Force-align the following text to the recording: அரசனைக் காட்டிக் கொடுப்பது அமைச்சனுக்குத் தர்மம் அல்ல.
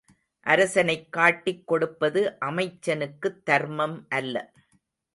அரசனைக் 0.45 1.11
காட்டிக் 1.11 1.67
கொடுப்பது 1.67 2.37
அமைச்சனுக்குத் 2.41 3.43
தர்மம் 3.43 4.05
அல்ல. 4.09 4.53